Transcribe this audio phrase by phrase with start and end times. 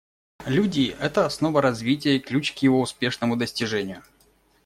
[0.47, 4.01] Люди— это основа развития и ключ к его успешному достижению.